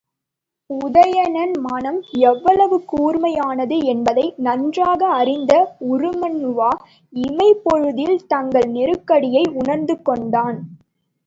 உதயணன் 0.69 1.51
மனம் 1.61 1.99
எவ்வளவு 2.21 2.77
கூர்மையானது 2.91 3.77
என்பதை 3.83 4.33
நன்றாக 4.37 5.07
அறிந்திருந்த 5.13 5.53
உருமண்ணுவா 5.91 6.71
இமைப் 7.13 7.63
பொழுதில் 7.63 8.19
தங்கள் 8.27 8.69
நெருக்கடியை 8.69 9.45
உணர்ந்துகொண்டான். 9.55 10.59